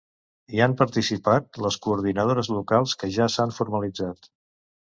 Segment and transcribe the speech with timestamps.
[0.53, 4.35] Hi han participat les coordinadores locals que ja s’han formalitzat.